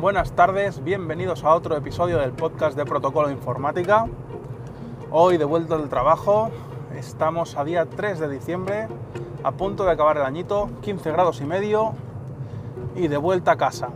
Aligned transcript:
Buenas 0.00 0.30
tardes, 0.30 0.84
bienvenidos 0.84 1.42
a 1.42 1.52
otro 1.52 1.76
episodio 1.76 2.18
del 2.18 2.30
podcast 2.30 2.76
de 2.76 2.84
Protocolo 2.84 3.32
Informática. 3.32 4.06
Hoy 5.10 5.38
de 5.38 5.44
vuelta 5.44 5.76
del 5.76 5.88
trabajo, 5.88 6.50
estamos 6.96 7.56
a 7.56 7.64
día 7.64 7.84
3 7.84 8.20
de 8.20 8.28
diciembre, 8.28 8.86
a 9.42 9.50
punto 9.50 9.84
de 9.84 9.90
acabar 9.90 10.16
el 10.16 10.22
añito, 10.22 10.70
15 10.82 11.10
grados 11.10 11.40
y 11.40 11.46
medio 11.46 11.94
y 12.94 13.08
de 13.08 13.16
vuelta 13.16 13.50
a 13.50 13.56
casa. 13.56 13.88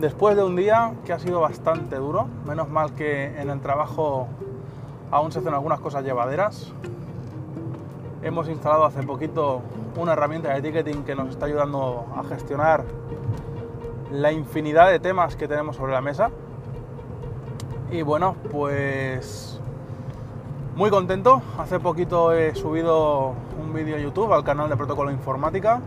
Después 0.00 0.36
de 0.36 0.44
un 0.44 0.54
día 0.54 0.92
que 1.06 1.14
ha 1.14 1.18
sido 1.18 1.40
bastante 1.40 1.96
duro, 1.96 2.28
menos 2.44 2.68
mal 2.68 2.92
que 2.92 3.40
en 3.40 3.48
el 3.48 3.60
trabajo 3.62 4.28
aún 5.10 5.32
se 5.32 5.38
hacen 5.38 5.54
algunas 5.54 5.80
cosas 5.80 6.04
llevaderas. 6.04 6.74
Hemos 8.22 8.50
instalado 8.50 8.84
hace 8.84 9.02
poquito 9.02 9.62
una 9.96 10.12
herramienta 10.12 10.52
de 10.52 10.60
ticketing 10.60 11.04
que 11.04 11.14
nos 11.14 11.30
está 11.30 11.46
ayudando 11.46 12.04
a 12.14 12.22
gestionar 12.24 12.84
la 14.14 14.30
infinidad 14.30 14.90
de 14.90 15.00
temas 15.00 15.36
que 15.36 15.48
tenemos 15.48 15.76
sobre 15.76 15.92
la 15.92 16.00
mesa. 16.00 16.30
Y 17.90 18.02
bueno, 18.02 18.36
pues 18.50 19.60
muy 20.76 20.90
contento. 20.90 21.42
Hace 21.58 21.80
poquito 21.80 22.32
he 22.32 22.54
subido 22.54 23.34
un 23.60 23.72
vídeo 23.74 23.96
a 23.96 23.98
YouTube 23.98 24.32
al 24.32 24.44
canal 24.44 24.68
de 24.68 24.76
Protocolo 24.76 25.10
Informática 25.10 25.80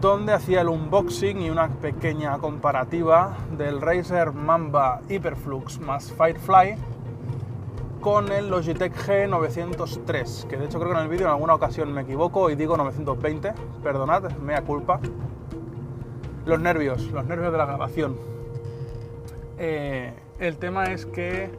donde 0.00 0.32
hacía 0.32 0.60
el 0.60 0.68
unboxing 0.68 1.40
y 1.42 1.50
una 1.50 1.68
pequeña 1.68 2.38
comparativa 2.38 3.36
del 3.56 3.80
Razer 3.80 4.32
Mamba 4.32 5.00
Hyperflux 5.08 5.80
más 5.80 6.12
Firefly 6.12 6.76
con 8.00 8.30
el 8.30 8.48
Logitech 8.48 8.94
G903, 8.94 10.46
que 10.46 10.56
de 10.56 10.66
hecho 10.66 10.78
creo 10.78 10.92
que 10.92 10.98
en 10.98 11.02
el 11.02 11.08
vídeo 11.08 11.26
en 11.26 11.32
alguna 11.32 11.54
ocasión 11.54 11.92
me 11.92 12.02
equivoco 12.02 12.48
y 12.48 12.54
digo 12.54 12.76
920, 12.76 13.52
perdonad, 13.82 14.30
mea 14.36 14.62
culpa 14.62 15.00
los 16.48 16.60
nervios, 16.60 17.02
los 17.12 17.26
nervios 17.26 17.52
de 17.52 17.58
la 17.58 17.66
grabación. 17.66 18.16
Eh, 19.58 20.12
el 20.38 20.56
tema 20.56 20.86
es 20.86 21.04
que, 21.04 21.50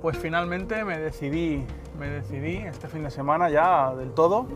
pues 0.00 0.16
finalmente 0.16 0.84
me 0.84 0.98
decidí, 0.98 1.64
me 1.98 2.08
decidí 2.08 2.56
este 2.56 2.88
fin 2.88 3.04
de 3.04 3.10
semana 3.10 3.50
ya 3.50 3.94
del 3.94 4.12
todo 4.12 4.46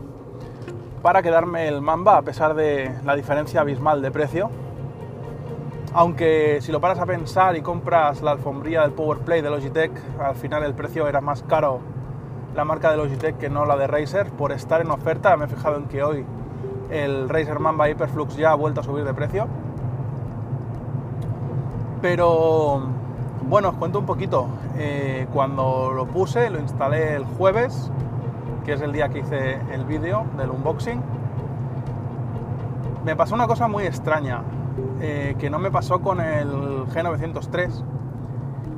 para 1.03 1.21
quedarme 1.21 1.67
el 1.67 1.79
Mamba 1.79 2.17
a 2.17 2.21
pesar 2.23 2.55
de 2.55 2.91
la 3.05 3.15
diferencia 3.15 3.61
abismal 3.61 4.01
de 4.01 4.11
precio. 4.11 4.49
Aunque 5.93 6.59
si 6.61 6.71
lo 6.71 6.81
paras 6.81 6.99
a 6.99 7.05
pensar 7.05 7.55
y 7.55 7.61
compras 7.61 8.21
la 8.21 8.31
alfombría 8.31 8.81
del 8.81 8.91
PowerPlay 8.91 9.41
de 9.41 9.49
Logitech, 9.49 9.91
al 10.19 10.35
final 10.35 10.63
el 10.63 10.73
precio 10.73 11.07
era 11.07 11.21
más 11.21 11.43
caro 11.43 11.81
la 12.55 12.65
marca 12.65 12.91
de 12.91 12.97
Logitech 12.97 13.37
que 13.37 13.49
no 13.49 13.65
la 13.65 13.77
de 13.77 13.87
Razer 13.87 14.31
por 14.31 14.51
estar 14.51 14.81
en 14.81 14.91
oferta. 14.91 15.35
Me 15.37 15.45
he 15.45 15.47
fijado 15.47 15.77
en 15.77 15.85
que 15.85 16.03
hoy 16.03 16.25
el 16.89 17.29
Razer 17.29 17.59
Mamba 17.59 17.89
Hyperflux 17.89 18.35
ya 18.35 18.51
ha 18.51 18.55
vuelto 18.55 18.81
a 18.81 18.83
subir 18.83 19.05
de 19.05 19.13
precio. 19.13 19.47
Pero 22.01 22.81
bueno, 23.43 23.69
os 23.69 23.75
cuento 23.75 23.99
un 23.99 24.05
poquito. 24.05 24.47
Eh, 24.77 25.27
cuando 25.33 25.91
lo 25.93 26.05
puse, 26.05 26.49
lo 26.49 26.59
instalé 26.59 27.15
el 27.15 27.25
jueves, 27.25 27.91
que 28.65 28.73
es 28.73 28.81
el 28.81 28.91
día 28.91 29.09
que 29.09 29.19
hice 29.19 29.59
el 29.71 29.85
vídeo 29.85 30.25
del 30.37 30.49
unboxing. 30.51 31.01
Me 33.05 33.15
pasó 33.15 33.35
una 33.35 33.47
cosa 33.47 33.67
muy 33.67 33.85
extraña, 33.85 34.43
eh, 35.01 35.35
que 35.39 35.49
no 35.49 35.59
me 35.59 35.71
pasó 35.71 35.99
con 36.01 36.21
el 36.21 36.85
G903. 36.85 37.83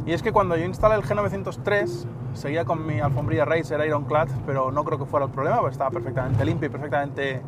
Y 0.05 0.13
es 0.13 0.23
que 0.23 0.31
cuando 0.31 0.55
yo 0.57 0.65
instalé 0.65 0.95
el 0.95 1.03
G903, 1.03 2.05
seguía 2.33 2.65
con 2.65 2.85
mi 2.85 2.99
alfombrilla 2.99 3.45
Razer 3.45 3.85
Ironclad, 3.85 4.29
pero 4.45 4.71
no 4.71 4.83
creo 4.83 4.97
que 4.97 5.05
fuera 5.05 5.25
el 5.25 5.31
problema, 5.31 5.57
porque 5.57 5.73
estaba 5.73 5.91
perfectamente 5.91 6.43
limpio 6.45 6.67
y 6.67 6.71
perfectamente 6.71 7.41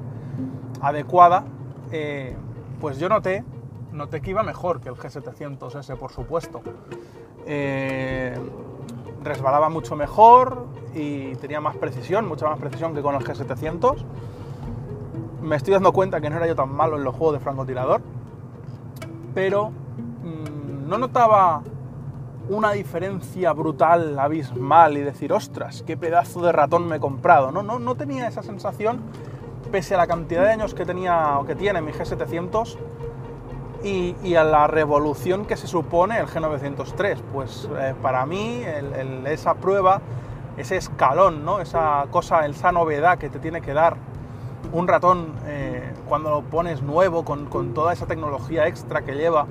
adecuada, 0.83 1.45
eh, 1.91 2.35
pues 2.79 2.99
yo 2.99 3.09
noté, 3.09 3.43
noté 3.91 4.21
que 4.21 4.31
iba 4.31 4.43
mejor 4.43 4.81
que 4.81 4.89
el 4.89 4.95
G700S, 4.95 5.97
por 5.97 6.11
supuesto. 6.11 6.61
Eh, 7.45 8.37
resbalaba 9.23 9.69
mucho 9.69 9.95
mejor 9.95 10.65
y 10.93 11.35
tenía 11.37 11.61
más 11.61 11.77
precisión, 11.77 12.27
mucha 12.27 12.47
más 12.47 12.59
precisión 12.59 12.93
que 12.93 13.01
con 13.01 13.15
el 13.15 13.21
G700. 13.23 14.03
Me 15.41 15.55
estoy 15.55 15.73
dando 15.73 15.93
cuenta 15.93 16.19
que 16.19 16.29
no 16.29 16.37
era 16.37 16.47
yo 16.47 16.55
tan 16.55 16.73
malo 16.73 16.97
en 16.97 17.03
los 17.03 17.15
juegos 17.15 17.35
de 17.35 17.39
francotirador, 17.39 18.01
pero 19.33 19.69
mm, 19.69 20.89
no 20.89 20.97
notaba 20.97 21.63
una 22.49 22.73
diferencia 22.73 23.53
brutal, 23.53 24.19
abismal 24.19 24.97
y 24.97 25.01
decir, 25.01 25.31
ostras, 25.31 25.81
qué 25.87 25.95
pedazo 25.95 26.41
de 26.41 26.51
ratón 26.51 26.87
me 26.87 26.97
he 26.97 26.99
comprado. 26.99 27.51
No, 27.51 27.63
no, 27.63 27.79
no 27.79 27.95
tenía 27.95 28.27
esa 28.27 28.43
sensación 28.43 28.99
pese 29.73 29.95
a 29.95 29.97
la 29.97 30.05
cantidad 30.05 30.43
de 30.43 30.51
años 30.51 30.75
que 30.75 30.85
tenía 30.85 31.39
o 31.39 31.47
que 31.47 31.55
tiene 31.55 31.81
mi 31.81 31.91
G700 31.91 32.77
y, 33.83 34.35
a 34.35 34.43
la 34.43 34.67
revolución 34.67 35.45
que 35.47 35.57
se 35.57 35.65
supone 35.65 36.19
el 36.19 36.27
G903. 36.27 37.17
Pues 37.33 37.67
eh, 37.79 37.95
para 37.99 38.23
mí 38.27 38.61
esa 39.25 39.55
prueba, 39.55 39.99
ese 40.57 40.77
escalón, 40.77 41.43
¿no? 41.43 41.59
esa 41.59 42.05
cosa, 42.11 42.45
esa 42.45 42.71
novedad 42.71 43.17
que 43.17 43.31
te 43.31 43.39
tiene 43.39 43.61
que 43.61 43.73
dar 43.73 43.97
un 44.71 44.87
ratón 44.87 45.33
eh, 45.47 45.91
cuando 46.07 46.29
lo 46.29 46.41
pones 46.43 46.83
nuevo, 46.83 47.25
con, 47.25 47.73
toda 47.73 47.93
esa 47.93 48.05
tecnología 48.05 48.67
extra 48.67 49.01
que 49.01 49.13
lleva, 49.13 49.47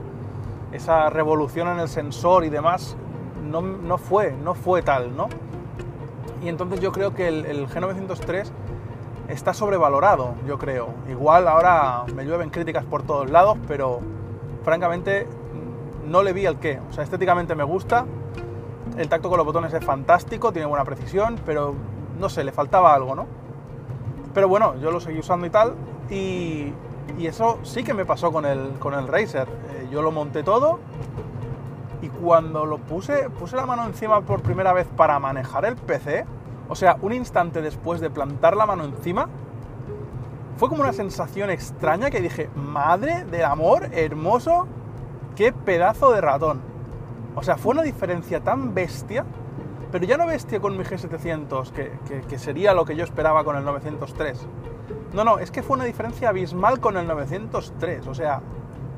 esa 0.71 1.11
revolución 1.11 1.67
en 1.67 1.81
el 1.81 1.89
sensor 1.89 2.45
y 2.45 2.49
demás, 2.49 2.97
no, 3.43 3.99
fue, 3.99 4.31
no 4.31 4.55
fue 4.55 4.83
tal, 4.83 5.17
¿no? 5.17 5.27
Y 6.45 6.49
entonces 6.49 6.79
yo 6.79 6.93
creo 6.93 7.13
que 7.13 7.27
el, 7.27 7.45
el 7.45 7.69
G903 7.69 8.53
está 9.33 9.55
sobrevalorado, 9.55 10.35
yo 10.47 10.59
creo. 10.59 10.89
Igual 11.09 11.49
ahora 11.49 12.05
me 12.15 12.25
llueven 12.25 12.51
críticas 12.51 12.85
por 12.85 13.03
todos 13.03 13.31
lados, 13.31 13.59
pero 13.67 14.01
francamente 14.63 15.27
no 16.07 16.23
le 16.23 16.33
vi 16.33 16.47
el 16.47 16.59
qué. 16.59 16.81
O 16.91 16.93
sea, 16.93 17.03
estéticamente 17.05 17.55
me 17.55 17.65
gusta, 17.65 18.05
el 18.97 19.09
tacto 19.09 19.29
con 19.29 19.39
los 19.39 19.47
botones 19.47 19.73
es 19.73 19.85
fantástico, 19.85 20.53
tiene 20.53 20.67
buena 20.67 20.85
precisión, 20.85 21.41
pero 21.47 21.75
no 22.19 22.29
sé, 22.29 22.45
le 22.45 22.53
faltaba 22.53 22.95
algo, 22.95 23.15
¿no? 23.15 23.27
Pero 24.35 24.49
bueno, 24.49 24.75
yo 24.81 24.91
lo 24.91 25.01
seguí 25.01 25.19
usando 25.19 25.47
y 25.47 25.51
tal, 25.51 25.75
y, 26.11 26.73
eso 27.21 27.59
sí 27.63 27.85
que 27.85 27.95
me 27.95 28.05
pasó 28.05 28.33
con 28.33 28.47
el, 28.47 28.73
con 28.79 28.95
el 28.95 29.07
Razer. 29.07 29.47
Eh, 29.49 29.89
yo 29.91 30.03
lo 30.03 30.11
monté 30.11 30.43
todo, 30.43 30.81
y 32.01 32.09
cuando 32.09 32.67
lo 32.67 32.79
puse, 32.79 33.31
puse 33.31 33.57
la 33.57 33.65
mano 33.65 33.87
encima 33.87 34.21
por 34.23 34.43
primera 34.43 34.73
vez 34.73 34.87
para 34.97 35.19
manejar 35.19 35.65
el 35.65 35.77
PC, 35.77 36.25
o 36.69 36.75
sea, 36.75 36.97
un 37.03 37.13
instante 37.13 37.61
después 37.61 38.01
de 38.01 38.11
plantar 38.11 38.57
la 38.57 38.67
mano 38.67 38.85
encima, 38.85 39.29
fue 40.57 40.69
como 40.69 40.83
una 40.83 40.93
sensación 40.93 41.51
extraña 41.51 42.11
que 42.11 42.21
dije, 42.21 42.49
madre 42.55 43.25
del 43.25 43.45
amor 43.45 43.89
hermoso, 43.93 44.67
qué 45.35 45.53
pedazo 45.53 46.13
de 46.13 46.21
ratón. 46.21 46.61
O 47.35 47.43
sea, 47.43 47.57
fue 47.57 47.73
una 47.73 47.83
diferencia 47.83 48.41
tan 48.41 48.75
bestia, 48.75 49.25
pero 49.91 50.05
ya 50.05 50.17
no 50.17 50.27
bestia 50.27 50.61
con 50.61 50.77
mi 50.77 50.85
G700, 50.85 51.71
que, 52.29 52.39
sería 52.39 52.75
lo 52.75 52.85
que 52.85 52.95
yo 52.95 53.05
esperaba 53.05 53.43
con 53.45 53.57
el 53.57 53.65
903. 53.65 54.47
No, 55.15 55.25
no, 55.25 55.39
es 55.39 55.51
que 55.51 55.63
fue 55.63 55.77
una 55.77 55.85
diferencia 55.85 56.29
abismal 56.29 56.81
con 56.81 56.97
el 56.97 57.07
903. 57.07 58.07
O 58.07 58.15
sea, 58.15 58.41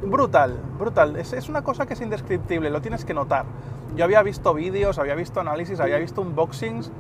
brutal, 0.02 0.60
brutal. 0.78 1.16
Es, 1.16 1.32
es, 1.32 1.48
una 1.48 1.62
cosa 1.62 1.86
que 1.86 1.94
es 1.94 2.00
indescriptible, 2.00 2.70
lo 2.70 2.80
tienes 2.80 3.04
que 3.04 3.14
notar. 3.14 3.46
Yo 3.96 4.04
había 4.04 4.22
visto 4.22 4.52
vídeos, 4.54 4.98
había 4.98 5.14
visto 5.14 5.40
análisis, 5.40 5.80
había 5.80 5.98
visto 5.98 6.20
unboxings 6.20 6.90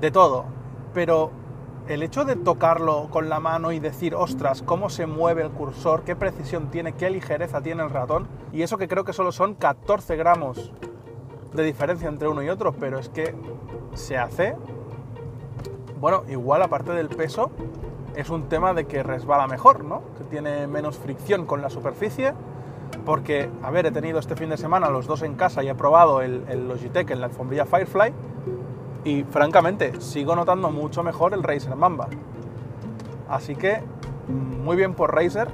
de 0.00 0.10
todo, 0.10 0.44
pero 0.92 1.30
el 1.88 2.02
hecho 2.02 2.24
de 2.24 2.36
tocarlo 2.36 3.08
con 3.10 3.28
la 3.28 3.40
mano 3.40 3.72
y 3.72 3.78
decir, 3.78 4.14
ostras, 4.14 4.62
cómo 4.62 4.88
se 4.88 5.06
mueve 5.06 5.42
el 5.42 5.50
cursor, 5.50 6.02
qué 6.02 6.16
precisión 6.16 6.70
tiene, 6.70 6.94
qué 6.94 7.10
ligereza 7.10 7.60
tiene 7.60 7.82
el 7.82 7.90
ratón, 7.90 8.26
y 8.52 8.62
eso 8.62 8.78
que 8.78 8.88
creo 8.88 9.04
que 9.04 9.12
solo 9.12 9.32
son 9.32 9.54
14 9.54 10.16
gramos 10.16 10.72
de 11.52 11.62
diferencia 11.62 12.08
entre 12.08 12.28
uno 12.28 12.42
y 12.42 12.48
otro, 12.48 12.72
pero 12.72 12.98
es 12.98 13.08
que 13.08 13.34
se 13.94 14.16
hace, 14.16 14.56
bueno, 16.00 16.24
igual 16.28 16.62
aparte 16.62 16.92
del 16.92 17.08
peso, 17.08 17.50
es 18.16 18.30
un 18.30 18.48
tema 18.48 18.72
de 18.74 18.86
que 18.86 19.02
resbala 19.02 19.46
mejor, 19.46 19.84
¿no? 19.84 20.02
Que 20.16 20.24
tiene 20.24 20.66
menos 20.66 20.96
fricción 20.96 21.46
con 21.46 21.60
la 21.60 21.68
superficie, 21.68 22.32
porque, 23.04 23.50
a 23.62 23.70
ver, 23.70 23.86
he 23.86 23.90
tenido 23.90 24.18
este 24.18 24.36
fin 24.36 24.48
de 24.48 24.56
semana 24.56 24.88
los 24.88 25.06
dos 25.06 25.22
en 25.22 25.34
casa 25.34 25.62
y 25.62 25.68
he 25.68 25.74
probado 25.74 26.22
el, 26.22 26.44
el 26.48 26.68
Logitech 26.68 27.10
en 27.10 27.20
la 27.20 27.26
alfombrilla 27.26 27.66
Firefly, 27.66 28.12
y 29.04 29.22
francamente, 29.24 30.00
sigo 30.00 30.34
notando 30.34 30.70
mucho 30.70 31.02
mejor 31.02 31.34
el 31.34 31.42
Razer 31.42 31.76
Mamba. 31.76 32.08
Así 33.28 33.54
que, 33.54 33.82
muy 34.28 34.76
bien 34.76 34.94
por 34.94 35.14
Razer. 35.14 35.48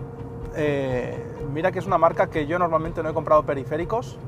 Eh, 0.56 1.22
mira 1.52 1.72
que 1.72 1.80
es 1.80 1.86
una 1.86 1.98
marca 1.98 2.28
que 2.28 2.46
yo 2.46 2.58
normalmente 2.58 3.02
no 3.02 3.10
he 3.10 3.14
comprado 3.14 3.42
periféricos. 3.42 4.18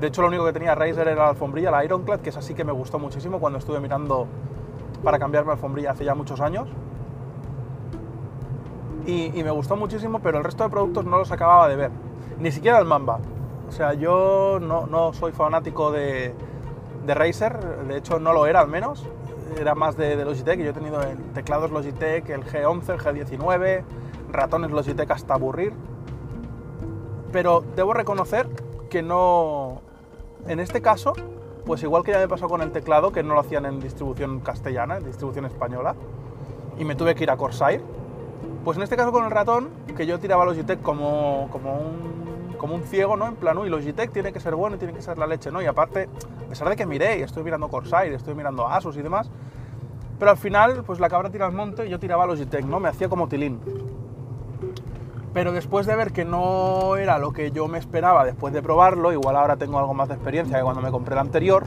De 0.00 0.08
hecho, 0.08 0.22
lo 0.22 0.28
único 0.28 0.44
que 0.44 0.52
tenía 0.52 0.74
Razer 0.74 1.06
era 1.06 1.22
la 1.22 1.28
alfombrilla, 1.30 1.70
la 1.70 1.84
Ironclad, 1.84 2.20
que 2.20 2.30
es 2.30 2.36
así 2.36 2.54
que 2.54 2.64
me 2.64 2.72
gustó 2.72 2.98
muchísimo 2.98 3.38
cuando 3.38 3.60
estuve 3.60 3.78
mirando 3.78 4.26
para 5.04 5.18
cambiarme 5.18 5.52
alfombrilla 5.52 5.92
hace 5.92 6.04
ya 6.04 6.16
muchos 6.16 6.40
años. 6.40 6.68
Y, 9.06 9.38
y, 9.38 9.44
me 9.44 9.50
gustó 9.50 9.76
muchísimo, 9.76 10.20
pero 10.20 10.38
el 10.38 10.44
resto 10.44 10.64
de 10.64 10.70
productos 10.70 11.04
no 11.04 11.18
los 11.18 11.30
acababa 11.30 11.68
de 11.68 11.76
ver. 11.76 11.90
Ni 12.38 12.50
siquiera 12.50 12.78
el 12.78 12.84
Mamba. 12.84 13.18
O 13.68 13.72
sea, 13.72 13.94
yo 13.94 14.58
no, 14.60 14.86
no 14.86 15.12
soy 15.12 15.32
fanático 15.32 15.90
de, 15.90 16.34
de 17.06 17.14
Razer, 17.14 17.58
de 17.86 17.96
hecho 17.96 18.18
no 18.18 18.32
lo 18.32 18.46
era 18.46 18.60
al 18.60 18.68
menos, 18.68 19.06
era 19.58 19.74
más 19.74 19.96
de, 19.96 20.24
Logitech, 20.24 20.60
yo 20.60 20.70
he 20.70 20.72
tenido 20.72 21.00
teclados 21.34 21.70
Logitech, 21.70 22.28
el 22.30 22.44
G11, 22.44 22.88
el 22.88 23.26
G19, 23.26 23.82
ratones 24.30 24.70
Logitech 24.70 25.10
hasta 25.10 25.34
aburrir. 25.34 25.72
Pero 27.32 27.64
debo 27.76 27.94
reconocer 27.94 28.48
que 28.90 29.02
no... 29.02 29.80
En 30.46 30.60
este 30.60 30.82
caso, 30.82 31.12
pues 31.64 31.82
igual 31.82 32.02
que 32.02 32.12
ya 32.12 32.18
me 32.18 32.28
pasó 32.28 32.48
con 32.48 32.62
el 32.62 32.72
teclado, 32.72 33.12
que 33.12 33.22
no 33.22 33.34
lo 33.34 33.40
hacían 33.40 33.64
en 33.64 33.80
distribución 33.80 34.40
castellana, 34.40 34.96
en 34.96 35.04
distribución 35.04 35.46
española, 35.46 35.94
y 36.78 36.84
me 36.84 36.94
tuve 36.94 37.14
que 37.14 37.24
ir 37.24 37.30
a 37.30 37.36
Corsair, 37.36 37.82
pues 38.64 38.76
en 38.76 38.82
este 38.82 38.96
caso 38.96 39.12
con 39.12 39.24
el 39.24 39.30
ratón, 39.30 39.70
que 39.96 40.06
yo 40.06 40.18
tiraba 40.18 40.44
Logitech 40.44 40.82
como, 40.82 41.48
como, 41.50 41.74
un, 41.74 42.31
como 42.62 42.76
un 42.76 42.84
ciego, 42.84 43.16
¿no? 43.16 43.26
En 43.26 43.34
plan, 43.34 43.58
uy, 43.58 43.68
Logitech 43.68 44.12
tiene 44.12 44.32
que 44.32 44.38
ser 44.38 44.54
bueno 44.54 44.76
y 44.76 44.78
tiene 44.78 44.94
que 44.94 45.02
ser 45.02 45.18
la 45.18 45.26
leche, 45.26 45.50
¿no? 45.50 45.60
Y 45.60 45.66
aparte, 45.66 46.08
a 46.46 46.48
pesar 46.48 46.68
de 46.68 46.76
que 46.76 46.86
miré 46.86 47.18
y 47.18 47.22
estoy 47.22 47.42
mirando 47.42 47.68
Corsair, 47.68 48.12
estoy 48.12 48.36
mirando 48.36 48.68
Asus 48.68 48.96
y 48.96 49.02
demás, 49.02 49.28
pero 50.16 50.30
al 50.30 50.36
final, 50.36 50.84
pues 50.86 51.00
la 51.00 51.08
cabra 51.08 51.28
tira 51.28 51.44
al 51.44 51.52
monte 51.52 51.84
y 51.84 51.90
yo 51.90 51.98
tiraba 51.98 52.24
Logitech, 52.24 52.64
¿no? 52.64 52.78
Me 52.78 52.88
hacía 52.88 53.08
como 53.08 53.26
tilín. 53.26 53.58
Pero 55.34 55.50
después 55.50 55.86
de 55.86 55.96
ver 55.96 56.12
que 56.12 56.24
no 56.24 56.94
era 56.94 57.18
lo 57.18 57.32
que 57.32 57.50
yo 57.50 57.66
me 57.66 57.78
esperaba 57.78 58.24
después 58.24 58.54
de 58.54 58.62
probarlo, 58.62 59.10
igual 59.12 59.34
ahora 59.34 59.56
tengo 59.56 59.80
algo 59.80 59.92
más 59.92 60.06
de 60.06 60.14
experiencia 60.14 60.56
que 60.56 60.62
cuando 60.62 60.82
me 60.82 60.92
compré 60.92 61.14
el 61.14 61.18
anterior, 61.18 61.64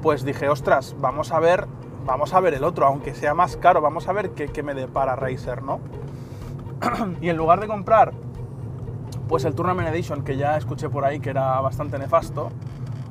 pues 0.00 0.24
dije, 0.24 0.48
ostras, 0.48 0.94
vamos 1.00 1.32
a 1.32 1.40
ver, 1.40 1.66
vamos 2.06 2.34
a 2.34 2.38
ver 2.38 2.54
el 2.54 2.62
otro, 2.62 2.86
aunque 2.86 3.16
sea 3.16 3.34
más 3.34 3.56
caro, 3.56 3.80
vamos 3.80 4.06
a 4.06 4.12
ver 4.12 4.30
qué, 4.30 4.62
me 4.62 4.74
depara 4.74 5.16
Razer, 5.16 5.64
¿no? 5.64 5.80
y 7.20 7.30
en 7.30 7.36
lugar 7.36 7.58
de 7.58 7.66
comprar, 7.66 8.12
pues 9.28 9.44
el 9.44 9.54
Tournament 9.54 9.88
Edition, 9.88 10.22
que 10.22 10.36
ya 10.36 10.56
escuché 10.56 10.88
por 10.88 11.04
ahí 11.04 11.20
que 11.20 11.30
era 11.30 11.60
bastante 11.60 11.98
nefasto, 11.98 12.50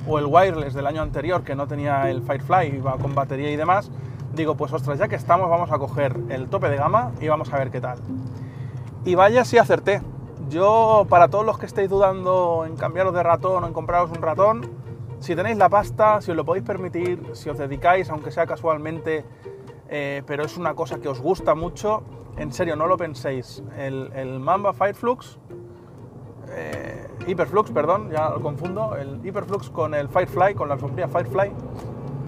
o 0.06 0.18
el 0.18 0.26
Wireless 0.26 0.74
del 0.74 0.86
año 0.86 1.02
anterior, 1.02 1.42
que 1.42 1.54
no 1.54 1.66
tenía 1.66 2.10
el 2.10 2.22
Firefly, 2.22 2.76
iba 2.76 2.96
con 2.98 3.14
batería 3.14 3.50
y 3.50 3.56
demás, 3.56 3.90
digo, 4.34 4.56
pues 4.56 4.72
ostras, 4.72 4.98
ya 4.98 5.08
que 5.08 5.16
estamos, 5.16 5.48
vamos 5.48 5.70
a 5.70 5.78
coger 5.78 6.16
el 6.28 6.48
tope 6.48 6.68
de 6.68 6.76
gama 6.76 7.12
y 7.20 7.28
vamos 7.28 7.52
a 7.52 7.58
ver 7.58 7.70
qué 7.70 7.80
tal. 7.80 7.98
Y 9.04 9.14
vaya 9.14 9.44
si 9.44 9.58
acerté. 9.58 10.02
Yo, 10.48 11.06
para 11.08 11.28
todos 11.28 11.44
los 11.44 11.58
que 11.58 11.66
estéis 11.66 11.88
dudando 11.88 12.64
en 12.66 12.76
cambiaros 12.76 13.14
de 13.14 13.22
ratón 13.22 13.64
o 13.64 13.66
en 13.66 13.72
compraros 13.72 14.10
un 14.10 14.22
ratón, 14.22 14.70
si 15.20 15.34
tenéis 15.34 15.56
la 15.56 15.70
pasta, 15.70 16.20
si 16.20 16.30
os 16.30 16.36
lo 16.36 16.44
podéis 16.44 16.66
permitir, 16.66 17.30
si 17.32 17.48
os 17.48 17.56
dedicáis, 17.56 18.10
aunque 18.10 18.30
sea 18.30 18.46
casualmente, 18.46 19.24
eh, 19.88 20.22
pero 20.26 20.44
es 20.44 20.56
una 20.58 20.74
cosa 20.74 20.98
que 20.98 21.08
os 21.08 21.20
gusta 21.20 21.54
mucho, 21.54 22.02
en 22.36 22.52
serio, 22.52 22.76
no 22.76 22.86
lo 22.86 22.96
penséis. 22.96 23.62
El, 23.78 24.40
Mamba 24.40 24.72
Fireflux, 24.72 25.38
eh, 26.54 27.08
Hyperflux, 27.26 27.70
perdón, 27.70 28.10
ya 28.10 28.30
lo 28.30 28.40
confundo, 28.40 28.96
el 28.96 29.20
Hyperflux 29.24 29.70
con 29.70 29.94
el 29.94 30.08
Firefly, 30.08 30.54
con 30.54 30.68
la 30.68 30.74
alfombría 30.74 31.08
Firefly, 31.08 31.52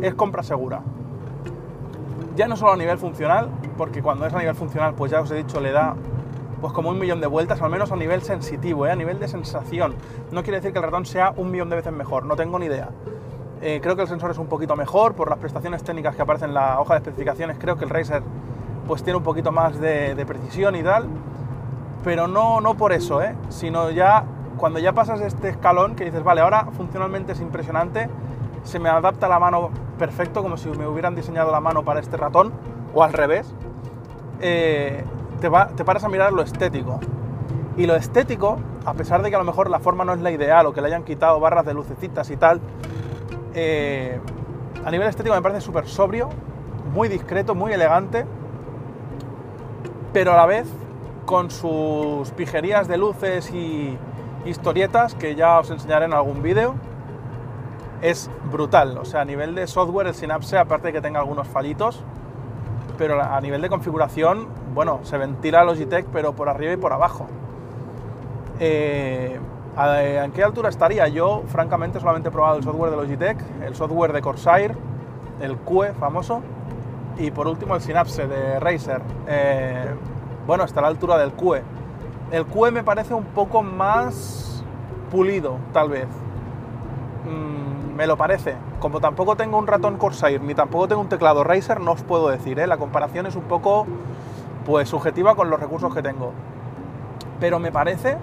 es 0.03 0.15
compra 0.15 0.43
segura. 0.43 0.83
Ya 2.35 2.49
no 2.49 2.57
solo 2.57 2.73
a 2.73 2.77
nivel 2.77 2.99
funcional, 2.99 3.49
porque 3.77 4.03
cuando 4.03 4.27
es 4.27 4.35
a 4.35 4.39
nivel 4.39 4.55
funcional, 4.55 4.95
pues 4.95 5.11
ya 5.11 5.21
os 5.21 5.31
he 5.31 5.37
dicho, 5.37 5.61
le 5.61 5.73
da 5.73 5.97
pues 6.61 6.73
como 6.73 6.91
un 6.91 6.99
millón 6.99 7.21
de 7.21 7.27
vueltas, 7.27 7.61
al 7.61 7.71
menos 7.71 7.93
a 7.93 7.97
nivel 7.97 8.23
sensitivo, 8.23 8.87
¿eh? 8.87 8.91
a 8.91 8.97
nivel 8.97 9.19
de 9.19 9.29
sensación. 9.29 9.95
No 10.33 10.43
quiere 10.43 10.59
decir 10.59 10.73
que 10.73 10.79
el 10.79 10.85
ratón 10.85 11.07
sea 11.07 11.33
un 11.37 11.51
millón 11.51 11.69
de 11.69 11.77
veces 11.77 11.93
mejor, 11.93 12.25
no 12.25 12.37
tengo 12.37 12.59
ni 12.59 12.67
idea. 12.67 12.91
Eh, 13.63 13.81
creo 13.83 13.97
que 13.97 14.03
el 14.03 14.09
sensor 14.09 14.31
es 14.31 14.39
un 14.39 14.49
poquito 14.49 14.77
mejor 14.77 15.15
por 15.15 15.31
las 15.31 15.39
prestaciones 15.39 15.83
técnicas 15.83 16.15
que 16.15 16.23
aparecen 16.23 16.51
en 16.51 16.55
la 16.55 16.81
hoja 16.81 16.95
de 16.95 16.99
especificaciones. 16.99 17.57
Creo 17.59 17.77
que 17.77 17.85
el 17.85 17.91
Razer 17.91 18.23
pues 18.87 19.03
tiene 19.03 19.17
un 19.17 19.23
poquito 19.23 19.51
más 19.51 19.81
de, 19.81 20.25
precisión 20.27 20.77
y 20.77 20.83
tal, 20.83 21.09
pero 22.05 22.29
no, 22.29 22.61
no 22.61 22.75
por 22.77 22.93
eso, 22.93 23.23
¿eh? 23.23 23.35
sino 23.49 23.91
ya 23.91 24.25
cuando 24.57 24.79
ya 24.79 24.93
pasas 24.93 25.21
este 25.21 25.49
escalón 25.49 25.95
que 25.95 26.05
dices, 26.05 26.23
vale, 26.23 26.41
ahora 26.41 26.69
funcionalmente 26.77 27.33
es 27.33 27.41
impresionante, 27.41 28.09
se 28.65 28.79
me 28.79 28.89
adapta 28.89 29.29
la 29.29 29.39
mano 29.39 29.71
perfecto, 29.99 30.43
como 30.43 30.57
si 30.57 30.69
me 30.71 30.87
hubieran 30.87 31.15
diseñado 31.15 31.53
la 31.53 31.61
mano 31.61 31.85
para 31.85 32.01
este 32.01 32.17
ratón, 32.17 32.53
o 32.95 33.03
al 33.03 33.13
revés. 33.13 33.53
Eh, 34.41 35.05
te, 35.41 35.51
paras 35.51 36.05
a 36.05 36.09
mirar 36.09 36.33
lo 36.33 36.43
estético. 36.43 37.01
Y 37.77 37.87
lo 37.87 37.95
estético, 37.95 38.59
a 38.85 38.95
pesar 38.95 39.23
de 39.23 39.31
que 39.31 39.37
a 39.37 39.39
lo 39.39 39.45
mejor 39.45 39.69
la 39.69 39.79
forma 39.81 40.05
no 40.05 40.15
es 40.15 40.21
la 40.21 40.31
ideal 40.31 40.67
o 40.67 40.73
que 40.73 40.81
le 40.81 40.89
hayan 40.89 41.05
quitado 41.05 41.39
barras 41.41 41.67
de 41.67 41.75
lucecitas 41.75 42.31
y 42.31 42.37
tal, 42.37 42.61
eh, 43.55 44.19
a 44.85 44.91
nivel 44.91 45.09
estético 45.09 45.35
me 45.35 45.43
parece 45.43 45.61
súper 45.61 45.87
sobrio, 45.87 46.31
muy 46.93 47.09
discreto, 47.09 47.55
muy 47.55 47.73
elegante, 47.73 48.25
pero 50.13 50.33
a 50.33 50.37
la 50.37 50.47
vez 50.47 50.67
con 51.27 51.51
sus 51.51 52.31
pijerías 52.31 52.89
de 52.89 52.97
luces 52.97 53.53
y 53.53 53.99
historietas 54.47 55.15
que 55.15 55.35
ya 55.35 55.59
os 55.59 55.71
enseñaré 55.71 56.07
en 56.07 56.15
algún 56.15 56.43
vídeo, 56.43 56.77
es 58.01 58.31
brutal. 58.51 58.97
O 58.99 59.05
sea, 59.05 59.23
a 59.23 59.25
nivel 59.25 59.55
de 59.55 59.67
software, 59.67 60.07
el 60.07 60.15
Synapse, 60.15 60.57
aparte 60.57 60.89
de 60.89 60.93
que 60.95 61.01
tenga 61.01 61.19
algunos 61.19 61.49
fallitos, 61.49 62.03
pero 62.97 63.21
a 63.21 63.41
nivel 63.41 63.61
de 63.61 63.69
configuración, 63.69 64.47
bueno, 64.73 65.01
se 65.03 65.19
ventila 65.19 65.65
Logitech, 65.65 66.07
pero 66.07 66.33
por 66.33 66.49
arriba 66.49 66.73
y 66.73 66.77
por 66.77 66.93
abajo. 66.93 67.27
Eh, 68.61 69.39
¿En 69.79 70.33
qué 70.33 70.43
altura 70.43 70.71
estaría? 70.71 71.07
Yo, 71.09 71.43
francamente, 71.49 72.01
solamente 72.01 72.29
he 72.29 72.33
probado 72.33 72.57
el 72.57 72.65
software 72.65 72.91
de 72.93 72.97
Logitech, 72.97 73.39
el 73.63 73.75
software 73.75 74.13
de 74.13 74.23
Corsair, 74.23 74.75
el 75.41 75.59
QE 75.59 75.93
famoso, 75.93 76.41
y 77.19 77.31
por 77.31 77.47
último 77.47 77.75
el 77.75 77.83
Synapse 77.83 78.27
de 78.27 78.61
Razer. 78.61 79.03
Eh, 79.27 79.87
bueno, 80.47 80.65
está 80.65 80.81
a 80.81 80.83
la 80.83 80.89
altura 80.89 81.19
del 81.19 81.33
QE. 81.33 81.63
El 82.31 82.47
QE 82.47 82.71
me 82.71 82.83
parece 82.83 83.15
un 83.15 83.25
poco 83.25 83.63
más 83.63 84.65
pulido, 85.11 85.59
tal 85.73 85.91
vez. 85.91 86.09
Mm, 87.25 87.95
me 87.95 88.07
lo 88.07 88.17
parece. 88.17 88.57
Como 88.81 89.01
tampoco 89.01 89.37
tengo 89.37 89.59
un 89.59 89.67
ratón 89.67 89.97
Corsair 89.97 90.41
ni 90.43 90.55
tampoco 90.55 90.89
tengo 90.89 91.01
un 91.01 91.09
teclado 91.09 91.45
Razer, 91.45 91.81
no 91.81 91.93
os 91.93 92.03
puedo 92.03 92.29
decir. 92.29 92.59
¿eh? 92.59 92.67
La 92.67 92.77
comparación 92.77 93.27
es 93.27 93.37
un 93.37 93.45
poco 93.45 93.87
pues, 94.65 94.89
subjetiva 94.89 95.35
con 95.35 95.51
los 95.51 95.59
recursos 95.59 95.95
que 95.95 96.03
tengo. 96.03 96.33
Pero 97.41 97.59
me 97.59 97.73
parece 97.73 98.19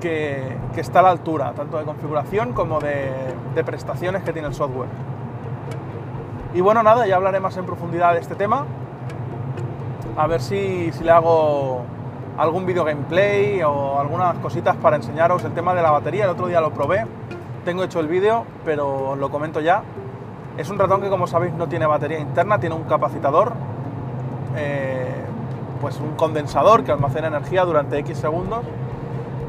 que, 0.00 0.56
está 0.76 1.00
a 1.00 1.02
la 1.02 1.10
altura, 1.10 1.52
tanto 1.52 1.78
de 1.78 1.84
configuración 1.84 2.52
como 2.52 2.80
de, 2.80 3.34
prestaciones 3.64 4.22
que 4.22 4.32
tiene 4.32 4.48
el 4.48 4.54
software. 4.54 4.88
Y 6.54 6.60
bueno, 6.62 6.82
nada, 6.82 7.06
ya 7.06 7.16
hablaré 7.16 7.38
más 7.38 7.56
en 7.56 7.66
profundidad 7.66 8.14
de 8.14 8.20
este 8.20 8.34
tema. 8.34 8.64
A 10.16 10.26
ver 10.26 10.40
si, 10.40 10.90
si 10.92 11.04
le 11.04 11.10
hago 11.10 11.82
algún 12.36 12.66
vídeo 12.66 12.84
gameplay 12.84 13.62
o 13.62 13.98
algunas 13.98 14.36
cositas 14.38 14.76
para 14.76 14.96
enseñaros 14.96 15.44
el 15.44 15.52
tema 15.52 15.74
de 15.74 15.82
la 15.82 15.90
batería. 15.90 16.24
El 16.24 16.30
otro 16.30 16.46
día 16.46 16.60
lo 16.60 16.72
probé 16.72 17.06
tengo 17.64 17.84
hecho 17.84 18.00
el 18.00 18.08
vídeo, 18.08 18.44
pero 18.64 19.16
lo 19.16 19.30
comento 19.30 19.60
ya. 19.60 19.82
Es 20.56 20.70
un 20.70 20.78
ratón 20.78 21.00
que, 21.00 21.08
como 21.08 21.26
sabéis, 21.26 21.52
no 21.54 21.68
tiene 21.68 21.86
batería 21.86 22.18
interna, 22.18 22.58
tiene 22.58 22.74
un 22.74 22.84
capacitador, 22.84 23.52
eh, 24.56 25.24
pues 25.80 26.00
un 26.00 26.16
condensador 26.16 26.84
que 26.84 26.92
almacena 26.92 27.28
energía 27.28 27.64
durante 27.64 27.98
X 27.98 28.18
segundos. 28.18 28.60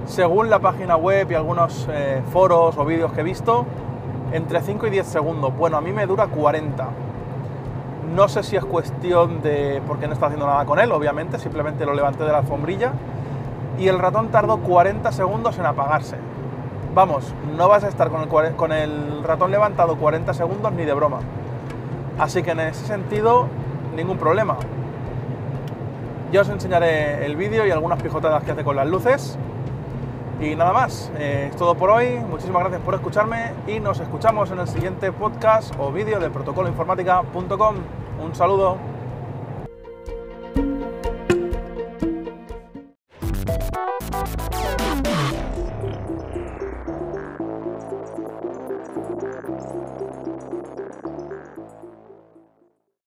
Según 0.06 0.50
la 0.50 0.60
página 0.60 0.96
web 0.96 1.32
y 1.32 1.36
algunos 1.36 1.88
eh, 1.92 2.22
foros 2.32 2.78
o 2.78 2.86
vídeos 2.86 3.12
que 3.14 3.22
he 3.22 3.24
visto, 3.24 3.66
entre 4.32 4.62
5 4.62 4.88
y 4.88 4.90
10 4.90 5.08
segundos. 5.08 5.56
Bueno, 5.58 5.78
a 5.78 5.82
mí 5.82 5.92
me 5.92 6.06
dura 6.06 6.28
40. 6.28 6.88
No 8.14 8.28
sé 8.28 8.44
si 8.44 8.56
es 8.56 8.66
cuestión 8.66 9.42
de 9.42 9.82
porque 9.88 10.08
no 10.08 10.14
está 10.14 10.28
haciendo 10.28 10.48
nada 10.48 10.66
con 10.66 10.80
él, 10.80 10.92
obviamente, 10.92 11.40
simplemente 11.40 11.86
lo 11.86 11.94
levanté 11.94 12.24
de 12.24 12.32
la 12.32 12.40
alfombrilla. 12.40 12.94
Y 13.78 13.88
el 13.88 14.00
ratón 14.00 14.30
tardó 14.30 14.58
40 14.58 15.12
segundos 15.12 15.58
en 15.58 15.66
apagarse 15.66 16.18
vamos, 16.94 17.34
no 17.56 17.68
vas 17.68 17.84
a 17.84 17.88
estar 17.88 18.10
con 18.10 18.72
el, 18.72 19.24
ratón 19.24 19.52
levantado 19.52 19.96
40 19.98 20.34
segundos 20.34 20.72
ni 20.74 20.86
de 20.86 20.94
broma. 20.94 21.20
Así 22.20 22.44
que 22.44 22.52
en 22.52 22.60
ese 22.60 22.86
sentido, 22.86 23.48
ningún 23.96 24.18
problema. 24.18 24.58
Ya 26.32 26.42
os 26.42 26.50
enseñaré 26.50 27.26
el 27.26 27.36
vídeo 27.36 27.66
y 27.66 27.72
algunas 27.72 28.02
pijotadas 28.02 28.44
que 28.44 28.52
hace 28.52 28.64
con 28.64 28.76
las 28.76 28.88
luces. 28.88 29.38
Y 30.42 30.56
nada 30.56 30.74
más, 30.74 31.12
eh, 31.20 31.50
es 31.52 31.56
todo 31.56 31.76
por 31.76 31.92
hoy. 31.92 32.18
Muchísimas 32.28 32.64
gracias 32.64 32.82
por 32.82 32.96
escucharme 32.96 33.54
y 33.68 33.80
nos 33.80 34.00
escuchamos 34.00 34.50
en 34.50 34.58
el 34.58 34.68
siguiente 34.68 35.12
podcast 35.12 35.72
o 35.78 35.92
vídeo 35.92 36.20
de 36.20 36.32
protocoloinformática.com. 36.32 37.76
Un 38.24 38.36
saludo. 38.36 38.91